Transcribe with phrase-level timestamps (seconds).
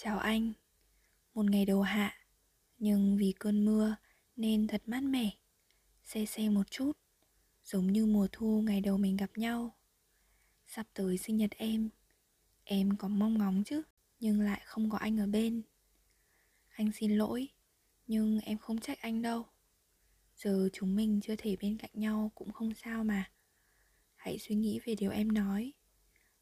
[0.00, 0.52] Chào anh.
[1.34, 2.14] Một ngày đầu hạ,
[2.78, 3.96] Nhưng vì cơn mưa
[4.36, 5.30] nên thật mát mẻ.
[6.04, 6.92] Xe xe một chút,
[7.64, 9.76] Giống như mùa thu ngày đầu mình gặp nhau.
[10.66, 11.88] Sắp tới sinh nhật em
[12.64, 13.82] Em có mong ngóng chứ,
[14.20, 15.62] Nhưng lại không có anh ở bên.
[16.68, 17.48] Anh xin lỗi,
[18.06, 19.46] Nhưng em không trách anh đâu.
[20.36, 23.30] Giờ chúng mình chưa thể bên cạnh nhau cũng không sao mà.
[24.14, 25.72] Hãy suy nghĩ về điều em nói.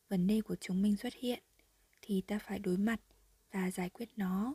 [0.09, 1.43] Vấn đề của chúng mình xuất hiện
[2.03, 3.01] Thì ta phải đối mặt
[3.57, 4.55] ra giải quyết nó,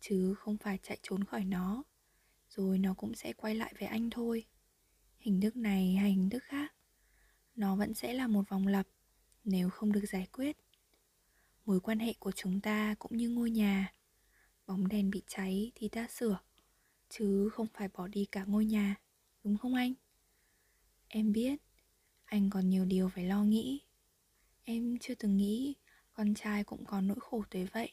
[0.00, 1.82] chứ không phải chạy trốn khỏi nó.
[2.48, 4.46] Rồi nó cũng sẽ quay lại với anh thôi.
[5.18, 6.74] Hình thức này hay hình thức khác,
[7.54, 8.86] nó vẫn sẽ là một vòng lặp,
[9.44, 10.56] nếu không được giải quyết.
[11.64, 13.92] Mối quan hệ của chúng ta cũng như ngôi nhà.
[14.66, 16.38] Bóng đèn bị cháy thì ta sửa,
[17.08, 18.94] chứ không phải bỏ đi cả ngôi nhà,
[19.44, 19.94] đúng không anh?
[21.08, 21.62] Em biết,
[22.24, 23.80] anh còn nhiều điều phải lo nghĩ.
[24.64, 25.74] Em chưa từng nghĩ
[26.12, 27.92] con trai cũng có nỗi khổ tới vậy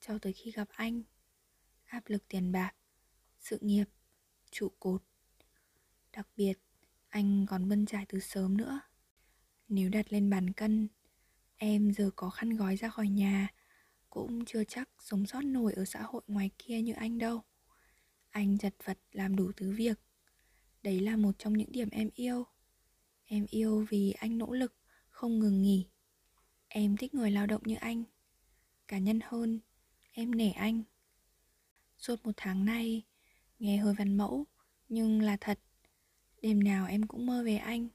[0.00, 1.02] cho tới khi gặp anh.
[1.84, 2.72] Áp lực tiền bạc,
[3.38, 3.84] sự nghiệp,
[4.50, 5.02] trụ cột.
[6.12, 6.54] Đặc biệt,
[7.08, 8.80] anh còn bân trải từ sớm nữa.
[9.68, 10.88] Nếu đặt lên bàn cân,
[11.56, 13.48] em giờ có khăn gói ra khỏi nhà,
[14.10, 17.42] cũng chưa chắc sống sót nổi ở xã hội ngoài kia như anh đâu.
[18.30, 20.00] Anh chật vật làm đủ thứ việc.
[20.82, 22.44] Đấy là một trong những điểm em yêu.
[23.24, 24.74] Em yêu vì anh nỗ lực,
[25.08, 25.86] không ngừng nghỉ.
[26.68, 28.04] Em thích người lao động như anh.
[28.88, 29.60] Cá nhân hơn
[30.12, 30.82] em nể anh.
[31.98, 33.02] Suốt một tháng nay,
[33.58, 34.46] Nghe hơi văn mẫu,
[34.88, 35.60] Nhưng là thật.
[36.42, 37.88] Đêm nào em cũng mơ về anh.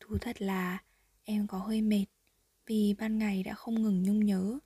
[0.00, 0.82] Thú thật là
[1.24, 2.06] em có hơi mệt
[2.66, 4.58] Vì ban ngày đã không ngừng nhung nhớ,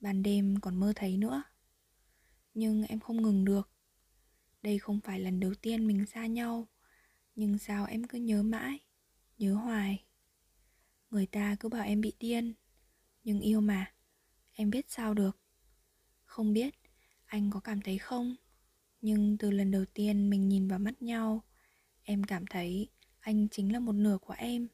[0.00, 1.42] Ban đêm còn mơ thấy nữa.
[2.54, 3.70] Nhưng em không ngừng được.
[4.62, 6.68] Đây không phải lần đầu tiên mình xa nhau,
[7.34, 8.78] Nhưng sao em cứ nhớ mãi,
[9.38, 10.04] Nhớ hoài.
[11.10, 12.54] Người ta cứ bảo em bị điên,
[13.24, 13.94] Nhưng yêu mà,
[14.52, 15.41] Em biết sao được
[16.32, 16.74] không biết,
[17.26, 18.36] anh có cảm thấy không?
[19.00, 21.42] Nhưng từ lần đầu tiên mình nhìn vào mắt nhau,
[22.04, 22.88] Em cảm thấy
[23.20, 24.68] anh chính là một nửa của em.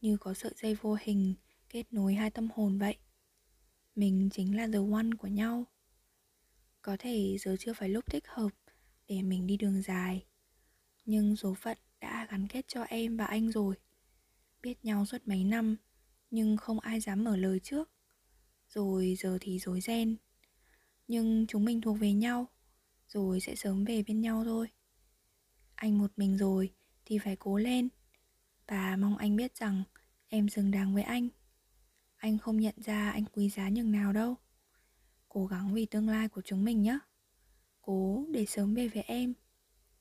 [0.00, 1.34] Như có sợi dây vô hình
[1.68, 2.96] kết nối hai tâm hồn vậy.
[3.94, 5.64] Mình chính là the one của nhau.
[6.82, 8.50] Có thể giờ chưa phải lúc thích hợp
[9.08, 10.26] để mình đi đường dài,
[11.04, 13.74] Nhưng số phận đã gắn kết cho em và anh rồi.
[14.62, 15.76] Biết nhau suốt mấy năm,
[16.30, 17.90] Nhưng không ai dám mở lời trước.
[18.68, 20.16] Rồi giờ thì dối ren
[21.08, 22.48] nhưng chúng mình thuộc về nhau,
[23.08, 24.68] rồi sẽ sớm về bên nhau thôi.
[25.74, 27.88] Anh một mình rồi thì phải cố lên.
[28.68, 29.82] Và mong anh biết rằng
[30.28, 31.28] em xứng đáng với anh.
[32.16, 34.34] Anh không nhận ra anh quý giá nhường nào đâu.
[35.28, 36.98] Cố gắng vì tương lai của chúng mình nhé.
[37.82, 39.34] Cố để sớm về với em.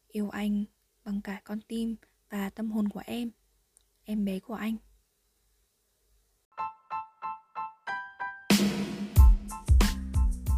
[0.08, 0.66] Yêu anh
[1.04, 1.96] bằng cả con tim
[2.30, 3.32] và tâm hồn của em.
[4.04, 4.78] Em bé của anh.